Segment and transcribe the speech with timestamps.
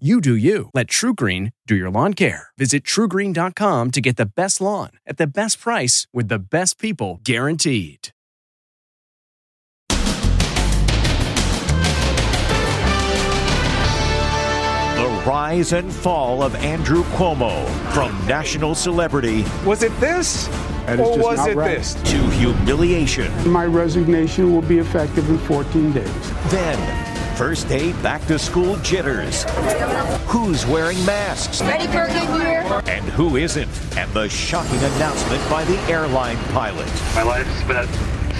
[0.00, 0.70] You do you.
[0.74, 2.48] Let TruGreen do your lawn care.
[2.58, 7.20] Visit trugreen.com to get the best lawn at the best price with the best people
[7.22, 8.08] guaranteed.
[14.96, 20.48] The rise and fall of Andrew Cuomo from national celebrity Was it this?
[20.86, 21.78] That is or was it right.
[21.78, 21.94] this?
[21.94, 23.32] to humiliation.
[23.48, 26.50] My resignation will be effective in 14 days.
[26.50, 27.03] Then,
[27.34, 29.44] first day back to school jitters.
[30.26, 32.82] Who's wearing masks Ready for a good year?
[32.86, 33.68] and who isn't?
[33.96, 36.88] And the shocking announcement by the airline pilot.
[37.14, 37.88] My life's been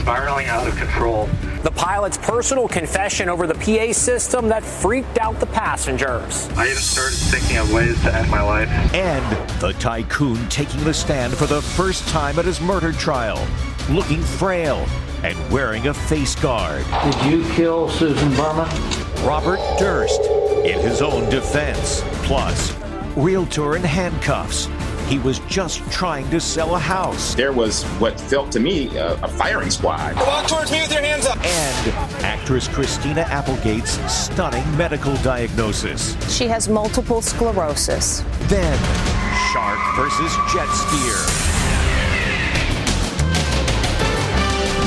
[0.01, 1.28] spiraling out of control.
[1.64, 6.48] The pilot's personal confession over the PA system that freaked out the passengers.
[6.51, 8.69] I even started thinking of ways to end my life.
[8.95, 13.45] And the tycoon taking the stand for the first time at his murder trial,
[13.91, 14.86] looking frail
[15.25, 16.84] and wearing a face guard.
[17.03, 18.69] Did you kill Susan Berman?
[19.25, 20.20] Robert Durst
[20.64, 22.03] in his own defense.
[22.25, 22.77] Plus,
[23.17, 24.69] realtor in handcuffs.
[25.08, 27.34] He was just trying to sell a house.
[27.34, 30.17] there was what felt to me a, a firing squad.
[30.17, 31.36] Walk towards me with your hands up.
[31.45, 36.17] And actress Christina Applegate's stunning medical diagnosis.
[36.34, 38.20] She has multiple sclerosis.
[38.48, 38.78] Then,
[39.52, 41.44] shark versus jet skier.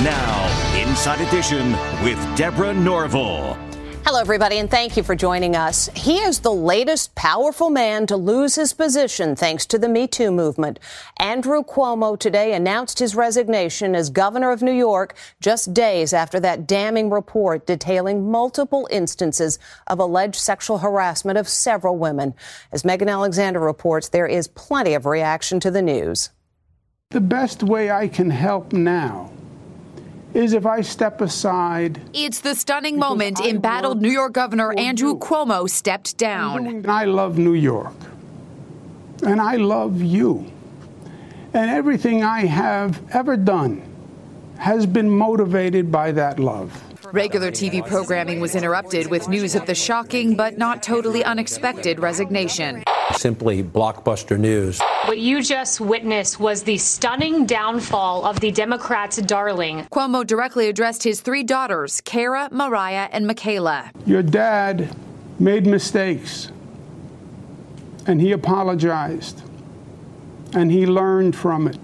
[0.03, 1.71] Now, Inside Edition
[2.03, 3.57] with Deborah Norville.
[4.05, 5.89] Hello, everybody, and thank you for joining us.
[5.95, 10.29] He is the latest powerful man to lose his position thanks to the Me Too
[10.29, 10.79] movement.
[11.17, 16.67] Andrew Cuomo today announced his resignation as governor of New York just days after that
[16.67, 19.57] damning report detailing multiple instances
[19.87, 22.35] of alleged sexual harassment of several women.
[22.71, 26.29] As Megan Alexander reports, there is plenty of reaction to the news.
[27.09, 29.31] The best way I can help now
[30.33, 32.01] is if I step aside.
[32.13, 35.17] It's the stunning moment I embattled New York Governor Andrew you.
[35.17, 36.85] Cuomo stepped down.
[36.87, 37.93] I love New York.
[39.23, 40.51] And I love you.
[41.53, 43.81] And everything I have ever done
[44.57, 46.83] has been motivated by that love.
[47.13, 52.83] Regular TV programming was interrupted with news of the shocking but not totally unexpected resignation.
[53.15, 54.79] Simply blockbuster news.
[55.05, 59.87] What you just witnessed was the stunning downfall of the Democrats' darling.
[59.91, 63.91] Cuomo directly addressed his three daughters, Kara, Mariah, and Michaela.
[64.05, 64.95] Your dad
[65.39, 66.51] made mistakes,
[68.05, 69.41] and he apologized,
[70.53, 71.77] and he learned from it.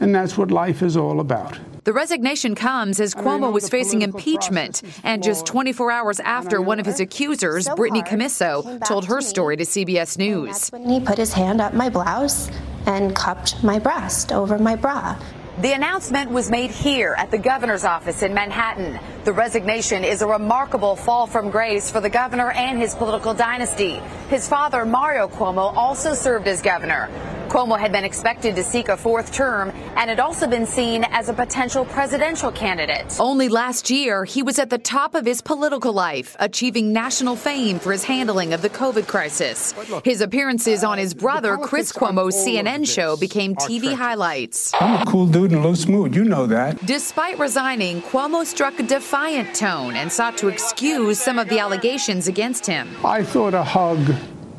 [0.00, 1.58] And that's what life is all about.
[1.84, 6.86] The resignation comes as Cuomo was facing impeachment, and just 24 hours after one of
[6.86, 10.70] his accusers, So Brittany hard, came Commisso, back told her story to CBS News.
[10.70, 12.50] when he put his hand up my blouse
[12.86, 15.14] and cupped my breast over my bra.
[15.60, 18.98] The announcement was made here at the governor's office in Manhattan.
[19.24, 24.00] The resignation is a remarkable fall from grace for the governor and his political dynasty.
[24.30, 27.10] His father, Mario Cuomo, also served as governor.
[27.54, 31.28] Cuomo had been expected to seek a fourth term and had also been seen as
[31.28, 33.14] a potential presidential candidate.
[33.20, 37.78] Only last year, he was at the top of his political life, achieving national fame
[37.78, 39.72] for his handling of the COVID crisis.
[40.02, 44.72] His appearances on his brother Chris Cuomo's CNN show became TV highlights.
[44.80, 46.16] I'm a cool dude in a loose mood.
[46.16, 46.84] You know that.
[46.86, 52.26] Despite resigning, Cuomo struck a defiant tone and sought to excuse some of the allegations
[52.26, 52.88] against him.
[53.04, 54.12] I thought a hug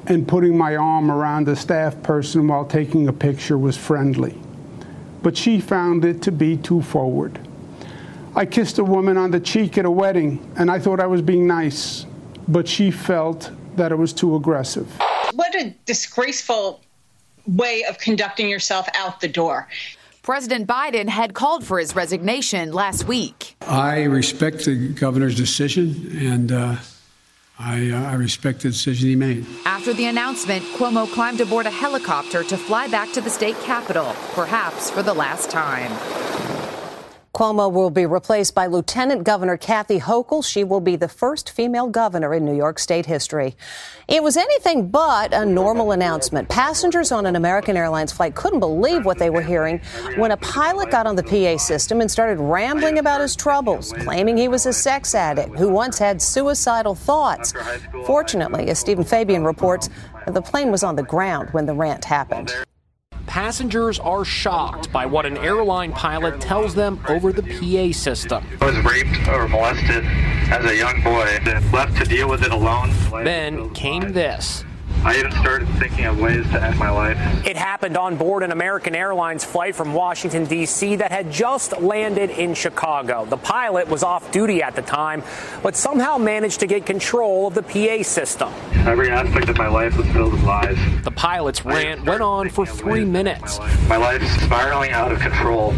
[0.08, 4.38] and putting my arm around a staff person while taking a picture was friendly.
[5.24, 7.40] But she found it to be too forward.
[8.36, 11.22] I kissed a woman on the cheek at a wedding, and I thought I was
[11.22, 12.06] being nice,
[12.48, 14.88] but she felt that it was too aggressive.
[15.34, 16.82] What a disgraceful
[17.48, 19.68] way of conducting yourself out the door.
[20.22, 23.56] President Biden had called for his resignation last week.
[23.62, 26.76] I respect the governor's decision, and uh,
[27.58, 29.46] I, uh, I respect the decision he made.
[29.66, 34.14] After the announcement, Cuomo climbed aboard a helicopter to fly back to the state capitol,
[34.34, 35.92] perhaps for the last time.
[37.36, 40.42] Cuomo will be replaced by Lieutenant Governor Kathy Hochul.
[40.42, 43.58] She will be the first female governor in New York State history.
[44.08, 46.48] It was anything but a normal announcement.
[46.48, 49.82] Passengers on an American Airlines flight couldn't believe what they were hearing
[50.16, 54.38] when a pilot got on the PA system and started rambling about his troubles, claiming
[54.38, 57.54] he was a sex addict who once had suicidal thoughts.
[58.06, 59.90] Fortunately, as Steven Fabian reports,
[60.28, 62.56] the plane was on the ground when the rant happened.
[63.36, 68.42] Passengers are shocked by what an airline pilot tells them over the PA system.
[68.62, 70.06] I was raped or molested
[70.50, 72.94] as a young boy and left to deal with it alone.
[73.26, 74.64] Then came this.
[75.06, 77.46] I even started thinking of ways to end my life.
[77.46, 80.96] It happened on board an American Airlines flight from Washington, D.C.
[80.96, 83.24] that had just landed in Chicago.
[83.24, 85.22] The pilot was off duty at the time,
[85.62, 88.52] but somehow managed to get control of the PA system.
[88.88, 90.78] Every aspect of my life was filled with lies.
[91.04, 93.60] The pilot's rant went on for three minutes.
[93.88, 95.76] My life spiraling out of control.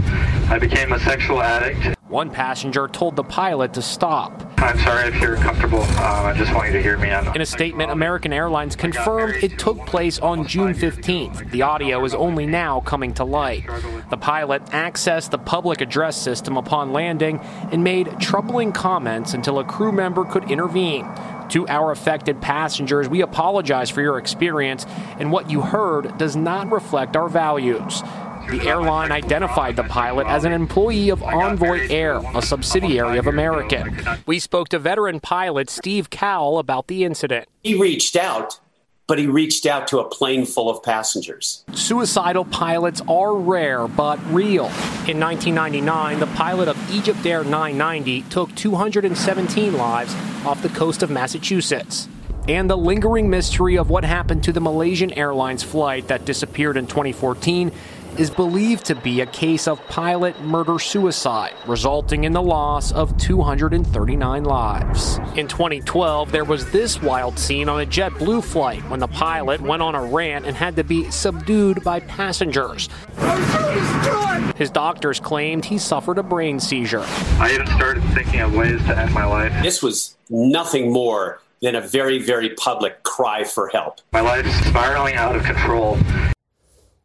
[0.49, 1.96] I became a sexual addict.
[2.09, 4.41] One passenger told the pilot to stop.
[4.59, 5.81] I'm sorry if you're comfortable.
[5.81, 7.11] Uh, I just want you to hear me.
[7.11, 11.51] On In a statement, American Airlines confirmed it took place on June 15th.
[11.51, 13.65] The audio is only now coming to light.
[14.09, 17.41] The pilot accessed the public address system upon landing
[17.73, 21.05] and made troubling comments until a crew member could intervene.
[21.49, 24.85] To our affected passengers, we apologize for your experience,
[25.19, 28.01] and what you heard does not reflect our values.
[28.49, 33.99] The airline identified the pilot as an employee of Envoy Air, a subsidiary of American.
[34.25, 37.49] We spoke to veteran pilot Steve Cowell about the incident.
[37.61, 38.57] He reached out,
[39.05, 41.65] but he reached out to a plane full of passengers.
[41.73, 44.67] Suicidal pilots are rare but real.
[45.07, 50.15] In 1999, the pilot of Egypt Air 990 took 217 lives
[50.45, 52.07] off the coast of Massachusetts
[52.47, 56.87] and the lingering mystery of what happened to the Malaysian Airlines flight that disappeared in
[56.87, 57.71] 2014
[58.17, 63.17] is believed to be a case of pilot murder suicide, resulting in the loss of
[63.17, 65.17] 239 lives.
[65.35, 69.81] In 2012, there was this wild scene on a JetBlue flight when the pilot went
[69.81, 72.89] on a rant and had to be subdued by passengers.
[74.55, 77.03] His doctors claimed he suffered a brain seizure.
[77.39, 79.53] I even started thinking of ways to end my life.
[79.61, 84.01] This was nothing more than a very, very public cry for help.
[84.11, 85.97] My life is spiraling out of control.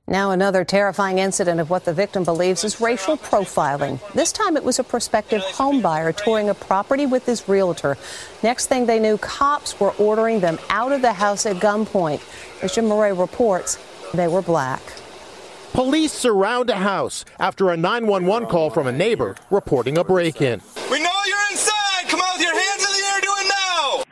[0.09, 4.01] Now, another terrifying incident of what the victim believes is racial profiling.
[4.15, 7.97] This time it was a prospective homebuyer touring a property with his realtor.
[8.43, 12.21] Next thing they knew, cops were ordering them out of the house at gunpoint.
[12.63, 13.79] As Jim Murray reports,
[14.13, 14.83] they were black.
[15.73, 20.61] Police surround a house after a 911 call from a neighbor reporting a break in.
[20.91, 21.42] We know you're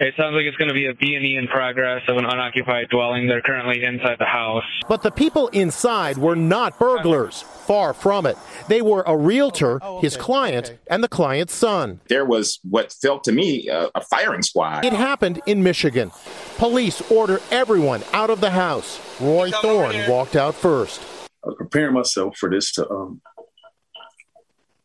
[0.01, 3.29] It sounds like it's going to be a B&E in progress of an unoccupied dwelling.
[3.29, 4.65] They're currently inside the house.
[4.89, 7.43] But the people inside were not burglars.
[7.43, 8.39] Far from it.
[8.67, 12.01] They were a realtor, his client, and the client's son.
[12.09, 14.87] There was what felt to me uh, a firing squad.
[14.87, 16.13] It happened in Michigan.
[16.57, 18.99] Police order everyone out of the house.
[19.21, 21.03] Roy Thorne walked out first.
[21.45, 23.21] I was preparing myself for this to um,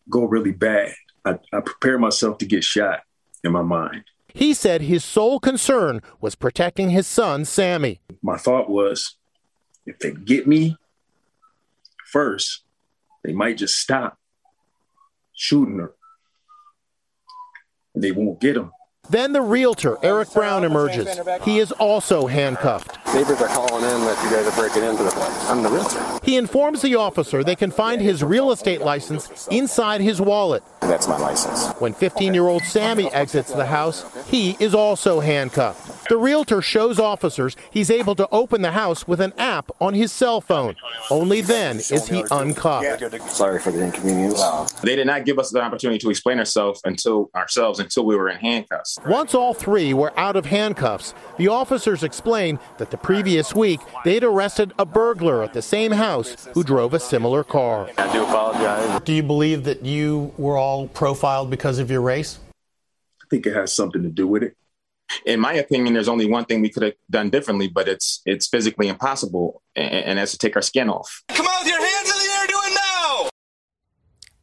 [0.09, 0.93] go really bad.
[1.23, 2.99] I, I prepared myself to get shot
[3.45, 4.03] in my mind.
[4.35, 8.01] He said his sole concern was protecting his son, Sammy.
[8.21, 9.15] My thought was
[9.85, 10.75] if they get me
[12.11, 12.63] first,
[13.23, 14.19] they might just stop
[15.33, 15.93] shooting her.
[17.95, 18.73] They won't get him.
[19.09, 21.17] Then the realtor, Eric Brown, emerges.
[21.43, 22.94] He is also handcuffed.
[23.15, 25.49] Neighbors are calling in that you guys are breaking into the place.
[25.49, 26.19] I'm the realtor.
[26.21, 30.63] He informs the officer they can find his real estate license inside his wallet.
[30.81, 31.69] That's my license.
[31.79, 35.84] When 15 year old Sammy exits the house, he is also handcuffed.
[36.09, 40.11] The realtor shows officers he's able to open the house with an app on his
[40.11, 40.75] cell phone.
[41.09, 43.29] Only then is he uncuffed.
[43.29, 44.41] Sorry for the inconvenience.
[44.81, 48.29] They did not give us the opportunity to explain ourselves until ourselves until we were
[48.29, 48.99] in handcuffs.
[49.07, 54.23] Once all three were out of handcuffs, the officers explained that the previous week they'd
[54.23, 57.89] arrested a burglar at the same house who drove a similar car.
[57.97, 59.01] I do apologize.
[59.01, 62.39] Do you believe that you were all profiled because of your race?
[63.21, 64.55] I think it has something to do with it.
[65.25, 68.47] In my opinion, there's only one thing we could have done differently, but it's it's
[68.47, 71.23] physically impossible, and, and that's to take our skin off.
[71.29, 73.29] Come out with your hands in the air, do it now!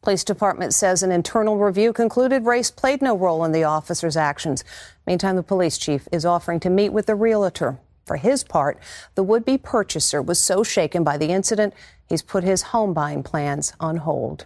[0.01, 4.63] Police department says an internal review concluded race played no role in the officer's actions.
[5.07, 7.79] Meantime, the police chief is offering to meet with the realtor.
[8.05, 8.79] For his part,
[9.15, 11.73] the would be purchaser was so shaken by the incident,
[12.09, 14.45] he's put his home buying plans on hold.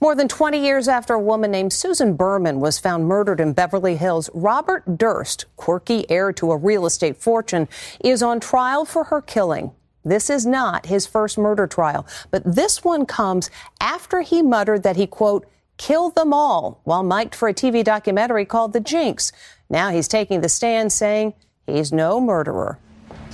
[0.00, 3.96] More than 20 years after a woman named Susan Berman was found murdered in Beverly
[3.96, 7.68] Hills, Robert Durst, quirky heir to a real estate fortune,
[8.00, 9.72] is on trial for her killing.
[10.04, 14.96] This is not his first murder trial, but this one comes after he muttered that
[14.96, 15.46] he, quote,
[15.78, 19.32] killed them all while mic'd for a TV documentary called The Jinx.
[19.68, 21.34] Now he's taking the stand saying
[21.66, 22.78] he's no murderer.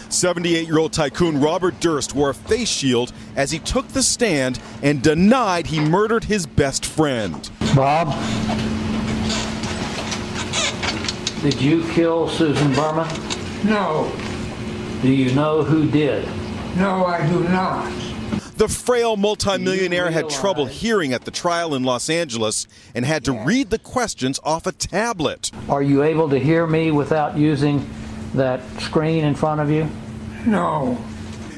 [0.09, 4.61] 78 year old tycoon Robert Durst wore a face shield as he took the stand
[4.83, 7.51] and denied he murdered his best friend.
[7.75, 8.09] Bob,
[11.43, 13.09] did you kill Susan Berman?
[13.65, 14.13] No.
[15.03, 16.25] Do you know who did?
[16.77, 17.93] No, I do not.
[18.57, 23.33] The frail multimillionaire had trouble hearing at the trial in Los Angeles and had to
[23.33, 25.51] read the questions off a tablet.
[25.69, 27.85] Are you able to hear me without using
[28.35, 29.89] that screen in front of you?
[30.47, 30.99] No.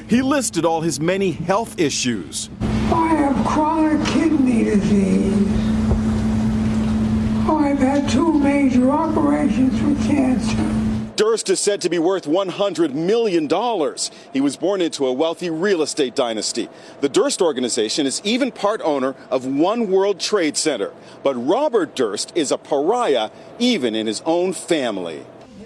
[0.07, 2.49] He listed all his many health issues.
[2.61, 5.47] I have chronic kidney disease.
[7.47, 10.85] I've had two major operations for cancer.
[11.15, 13.49] Durst is said to be worth $100 million.
[14.33, 16.67] He was born into a wealthy real estate dynasty.
[16.99, 20.91] The Durst organization is even part owner of One World Trade Center.
[21.23, 23.29] But Robert Durst is a pariah
[23.59, 25.25] even in his own family.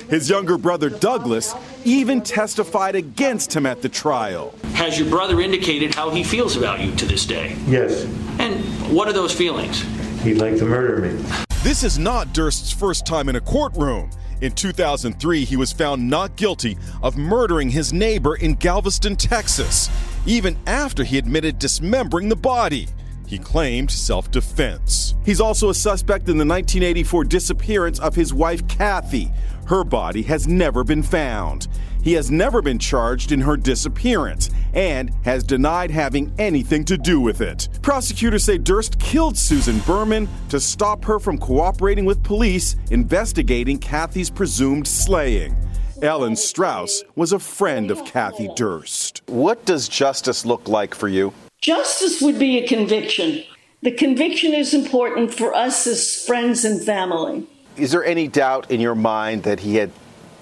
[0.09, 1.53] His younger brother Douglas
[1.85, 4.55] even testified against him at the trial.
[4.73, 7.55] Has your brother indicated how he feels about you to this day?
[7.67, 8.05] Yes.
[8.39, 8.59] And
[8.91, 9.83] what are those feelings?
[10.23, 11.23] He'd like to murder me.
[11.61, 14.09] This is not Durst's first time in a courtroom.
[14.41, 19.91] In 2003, he was found not guilty of murdering his neighbor in Galveston, Texas,
[20.25, 22.87] even after he admitted dismembering the body.
[23.29, 25.13] He claimed self defense.
[25.23, 29.31] He's also a suspect in the 1984 disappearance of his wife, Kathy.
[29.67, 31.67] Her body has never been found.
[32.03, 37.21] He has never been charged in her disappearance and has denied having anything to do
[37.21, 37.69] with it.
[37.83, 44.31] Prosecutors say Durst killed Susan Berman to stop her from cooperating with police investigating Kathy's
[44.31, 45.55] presumed slaying.
[46.01, 49.21] Ellen Strauss was a friend of Kathy Durst.
[49.27, 51.31] What does justice look like for you?
[51.61, 53.43] Justice would be a conviction.
[53.81, 57.47] The conviction is important for us as friends and family.
[57.75, 59.91] Is there any doubt in your mind that he had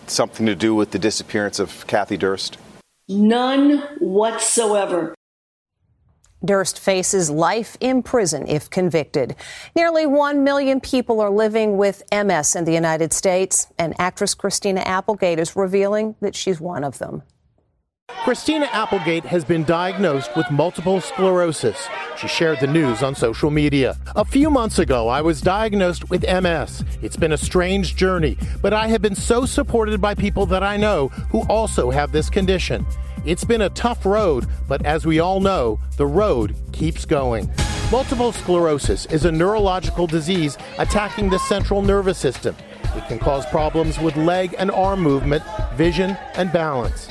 [0.05, 2.57] something to do with the disappearance of Kathy Durst?
[3.07, 5.15] None whatsoever.
[6.45, 9.35] Durst faces life in prison if convicted.
[9.75, 14.81] Nearly 1 million people are living with MS in the United States, and actress Christina
[14.81, 17.23] Applegate is revealing that she's one of them.
[18.27, 21.87] Christina Applegate has been diagnosed with multiple sclerosis.
[22.17, 23.95] She shared the news on social media.
[24.17, 26.83] A few months ago, I was diagnosed with MS.
[27.01, 30.75] It's been a strange journey, but I have been so supported by people that I
[30.75, 32.85] know who also have this condition.
[33.25, 37.49] It's been a tough road, but as we all know, the road keeps going.
[37.93, 42.57] Multiple sclerosis is a neurological disease attacking the central nervous system.
[42.93, 45.43] It can cause problems with leg and arm movement,
[45.75, 47.07] vision, and balance.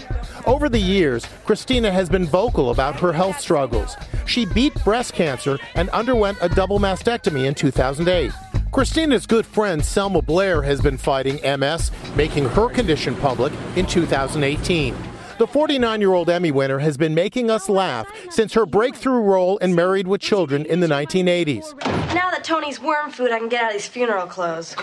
[0.47, 3.97] Over the years, Christina has been vocal about her health struggles.
[4.27, 8.31] She beat breast cancer and underwent a double mastectomy in 2008.
[8.71, 14.95] Christina's good friend Selma Blair has been fighting MS, making her condition public in 2018.
[15.39, 19.59] The 49 year old Emmy winner has been making us laugh since her breakthrough role
[19.59, 21.75] in Married with Children in the 1980s.
[22.15, 24.75] Now that Tony's worm food, I can get out of these funeral clothes.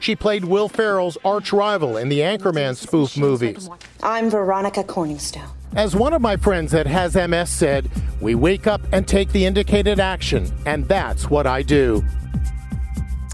[0.00, 3.70] She played Will Ferrell's arch rival in the Anchorman spoof movies.
[4.02, 5.48] I'm Veronica Corningstone.
[5.74, 9.46] As one of my friends that has MS said, we wake up and take the
[9.46, 12.04] indicated action, and that's what I do.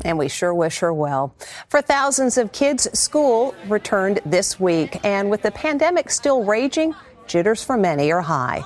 [0.05, 1.35] And we sure wish her well.
[1.69, 5.05] For thousands of kids, school returned this week.
[5.05, 6.95] And with the pandemic still raging,
[7.27, 8.63] jitters for many are high.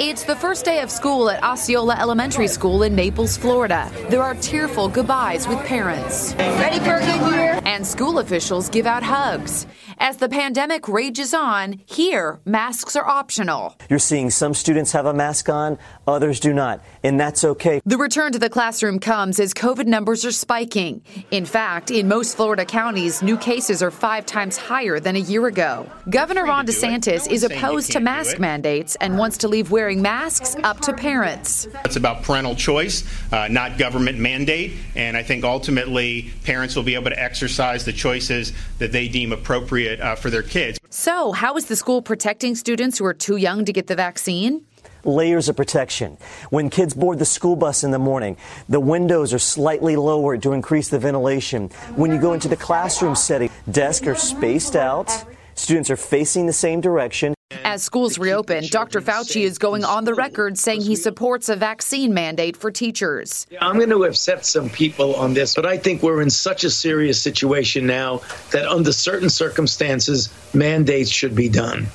[0.00, 3.90] It's the first day of school at Osceola Elementary School in Naples, Florida.
[4.08, 6.34] There are tearful goodbyes with parents.
[6.38, 7.60] Ready for a good year?
[7.66, 9.66] And school officials give out hugs.
[9.98, 13.76] As the pandemic rages on, here, masks are optional.
[13.88, 17.80] You're seeing some students have a mask on, others do not, and that's okay.
[17.84, 21.02] The return to the classroom comes as COVID numbers are spiking.
[21.30, 25.46] In fact, in most Florida counties, new cases are five times higher than a year
[25.46, 25.86] ago.
[26.10, 30.78] Governor Ron DeSantis is opposed to mask mandates and wants to leave wearing masks up
[30.78, 31.66] to parents.
[31.84, 36.94] It's about parental choice, uh, not government mandate, and I think ultimately parents will be
[36.94, 40.78] able to exercise the choices that they deem appropriate uh, for their kids.
[40.90, 44.64] So, how is the school protecting students who are too young to get the vaccine?
[45.04, 46.16] layers of protection.
[46.50, 48.36] When kids board the school bus in the morning,
[48.68, 51.70] the windows are slightly lowered to increase the ventilation.
[51.96, 55.10] When you go into the classroom setting, desks are spaced out,
[55.56, 57.34] students are facing the same direction.
[57.64, 59.00] As schools reopen, Dr.
[59.00, 63.46] Fauci is going on the record saying he supports a vaccine mandate for teachers.
[63.60, 66.70] I'm going to upset some people on this, but I think we're in such a
[66.70, 71.86] serious situation now that under certain circumstances, mandates should be done.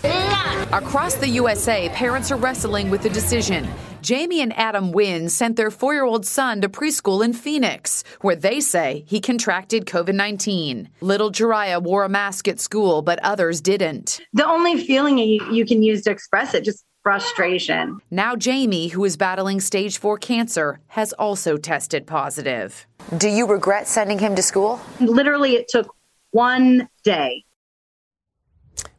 [0.71, 3.67] Across the USA, parents are wrestling with the decision.
[4.07, 8.37] Jamie and Adam Wynn sent their four year old son to preschool in Phoenix, where
[8.37, 10.87] they say he contracted COVID 19.
[11.01, 14.21] Little Jariah wore a mask at school, but others didn't.
[14.31, 17.99] The only feeling you, you can use to express it, just frustration.
[18.09, 22.87] Now, Jamie, who is battling stage four cancer, has also tested positive.
[23.17, 24.79] Do you regret sending him to school?
[25.01, 25.93] Literally, it took
[26.31, 27.43] one day.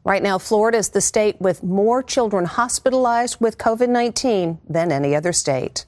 [0.09, 5.15] Right now, Florida is the state with more children hospitalized with COVID 19 than any
[5.15, 5.85] other state.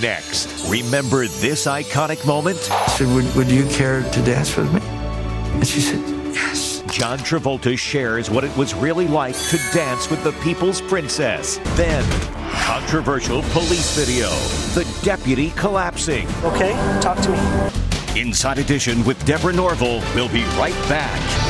[0.00, 2.56] Next, remember this iconic moment?
[2.72, 4.80] I said, would, would you care to dance with me?
[4.80, 6.00] And she said,
[6.32, 6.82] Yes.
[6.90, 11.58] John Travolta shares what it was really like to dance with the People's Princess.
[11.74, 12.02] Then,
[12.62, 14.30] controversial police video
[14.72, 16.26] the deputy collapsing.
[16.44, 18.18] Okay, talk to me.
[18.18, 21.49] Inside Edition with Deborah Norville will be right back.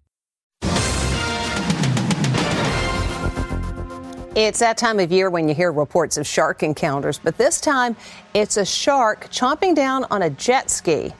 [4.33, 7.97] It's that time of year when you hear reports of shark encounters, but this time
[8.33, 11.11] it's a shark chomping down on a jet ski.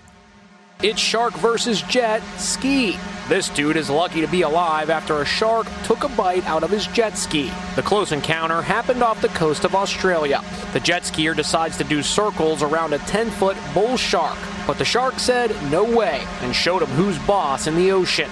[0.81, 2.97] It's shark versus jet ski.
[3.27, 6.69] This dude is lucky to be alive after a shark took a bite out of
[6.69, 7.51] his jet ski.
[7.75, 10.41] The close encounter happened off the coast of Australia.
[10.71, 14.85] The jet skier decides to do circles around a 10 foot bull shark, but the
[14.85, 18.29] shark said no way and showed him who's boss in the ocean.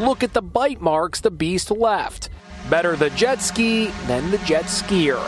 [0.00, 2.28] Look at the bite marks the beast left.
[2.68, 5.22] Better the jet ski than the jet skier.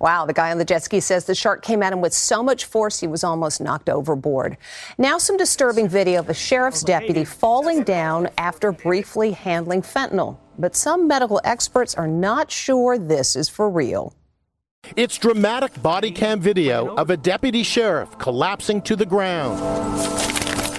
[0.00, 2.42] Wow, the guy on the jet ski says the shark came at him with so
[2.42, 4.56] much force he was almost knocked overboard.
[4.96, 10.38] Now, some disturbing video of a sheriff's deputy falling down after briefly handling fentanyl.
[10.58, 14.14] But some medical experts are not sure this is for real.
[14.96, 19.58] It's dramatic body cam video of a deputy sheriff collapsing to the ground.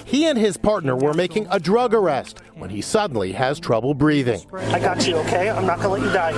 [0.09, 4.41] He and his partner were making a drug arrest when he suddenly has trouble breathing.
[4.53, 5.51] I got you, okay?
[5.51, 6.33] I'm not gonna let you die.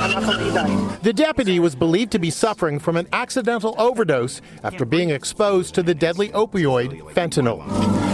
[0.00, 0.96] I'm not gonna let you die.
[1.02, 5.82] The deputy was believed to be suffering from an accidental overdose after being exposed to
[5.82, 7.64] the deadly opioid fentanyl.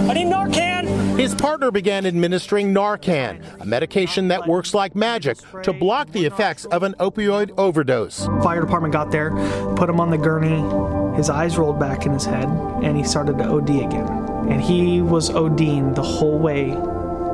[0.08, 1.18] I need Narcan!
[1.18, 6.64] His partner began administering Narcan, a medication that works like magic to block the effects
[6.64, 8.24] of an opioid overdose.
[8.42, 9.30] Fire department got there,
[9.76, 11.07] put him on the gurney.
[11.18, 14.06] His eyes rolled back in his head, and he started to OD again.
[14.48, 16.66] And he was ODing the whole way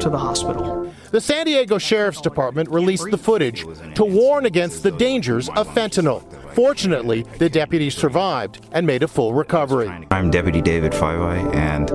[0.01, 0.91] to the hospital.
[1.11, 3.67] The San Diego Sheriff's Department released the footage
[3.97, 6.25] to warn against the dangers of fentanyl.
[6.55, 9.93] Fortunately, the deputy survived and made a full recovery.
[10.11, 11.91] I'm Deputy David Faiivae, and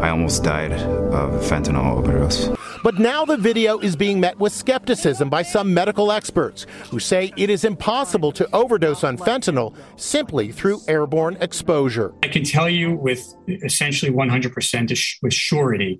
[0.00, 2.48] I almost died of fentanyl overdose.
[2.84, 7.32] But now the video is being met with skepticism by some medical experts who say
[7.34, 12.12] it is impossible to overdose on fentanyl simply through airborne exposure.
[12.22, 15.98] I can tell you with essentially 100% with surety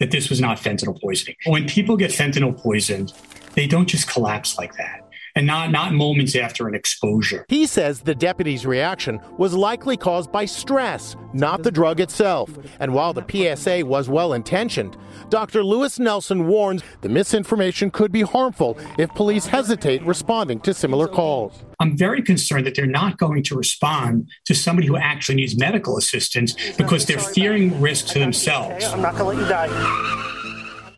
[0.00, 1.36] that this was not fentanyl poisoning.
[1.46, 3.12] When people get fentanyl poisoned,
[3.54, 5.05] they don't just collapse like that.
[5.36, 7.44] And not, not moments after an exposure.
[7.48, 12.50] He says the deputy's reaction was likely caused by stress, not the drug itself.
[12.80, 14.96] And while the PSA was well intentioned,
[15.28, 15.62] Dr.
[15.62, 21.62] Lewis Nelson warns the misinformation could be harmful if police hesitate responding to similar calls.
[21.78, 25.98] I'm very concerned that they're not going to respond to somebody who actually needs medical
[25.98, 28.84] assistance because they're fearing risk to themselves.
[28.86, 30.32] I'm not going to let you die.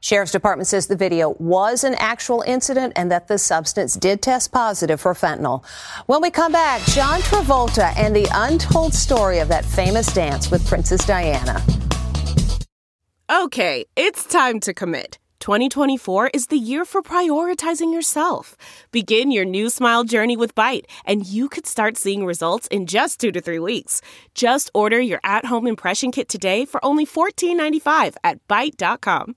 [0.01, 4.53] Sheriff's Department says the video was an actual incident and that the substance did test
[4.53, 5.65] positive for fentanyl.
[6.07, 10.67] When we come back, John Travolta and the untold story of that famous dance with
[10.67, 11.63] Princess Diana.
[13.31, 15.19] Okay, it's time to commit.
[15.41, 18.57] 2024 is the year for prioritizing yourself.
[18.91, 23.21] Begin your new smile journey with Byte, and you could start seeing results in just
[23.21, 24.03] two to three weeks.
[24.35, 29.37] Just order your at home impression kit today for only $14.95 at Byte.com.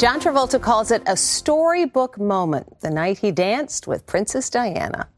[0.00, 5.08] John Travolta calls it a storybook moment the night he danced with Princess Diana.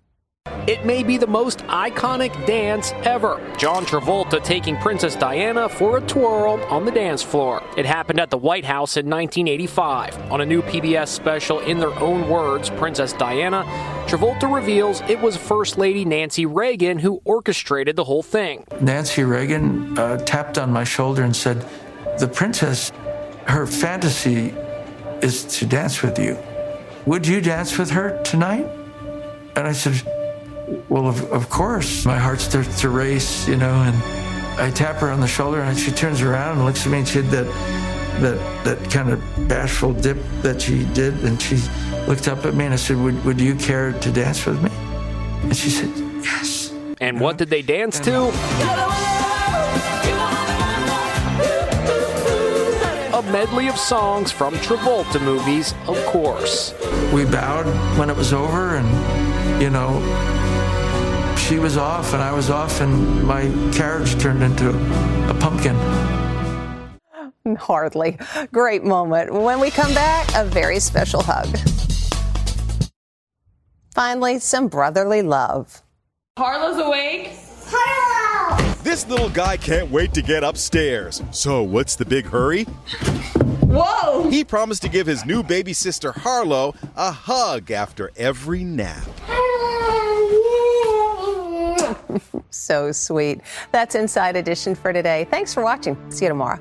[0.66, 3.40] It may be the most iconic dance ever.
[3.56, 7.62] John Travolta taking Princess Diana for a twirl on the dance floor.
[7.76, 10.32] It happened at the White House in 1985.
[10.32, 13.62] On a new PBS special, In Their Own Words, Princess Diana,
[14.08, 18.66] Travolta reveals it was First Lady Nancy Reagan who orchestrated the whole thing.
[18.80, 21.64] Nancy Reagan uh, tapped on my shoulder and said,
[22.18, 22.90] The princess,
[23.46, 24.52] her fantasy
[25.22, 26.36] is to dance with you.
[27.06, 28.66] Would you dance with her tonight?
[29.56, 30.02] And I said,
[30.88, 32.04] Well, of, of course.
[32.04, 33.96] My heart starts to race, you know, and
[34.60, 37.08] I tap her on the shoulder and she turns around and looks at me and
[37.08, 37.46] she had that,
[38.20, 41.14] that, that kind of bashful dip that she did.
[41.24, 41.56] And she
[42.06, 44.70] looked up at me and I said, Would, would you care to dance with me?
[45.42, 45.90] And she said,
[46.24, 46.72] Yes.
[47.00, 49.21] And what did they dance to?
[53.14, 56.72] A medley of songs from Travolta movies, of course.
[57.12, 57.66] We bowed
[57.98, 60.00] when it was over, and, you know,
[61.36, 64.70] she was off and I was off, and my carriage turned into
[65.28, 65.76] a pumpkin.
[67.58, 68.18] Hardly.
[68.50, 69.30] Great moment.
[69.30, 71.58] When we come back, a very special hug.
[73.94, 75.82] Finally, some brotherly love.
[76.38, 77.32] Harlow's awake.
[78.92, 81.22] This little guy can't wait to get upstairs.
[81.30, 82.64] So, what's the big hurry?
[83.64, 84.28] Whoa!
[84.28, 89.08] He promised to give his new baby sister Harlow a hug after every nap.
[92.50, 93.40] so sweet.
[93.70, 95.26] That's Inside Edition for today.
[95.30, 95.96] Thanks for watching.
[96.10, 96.60] See you tomorrow.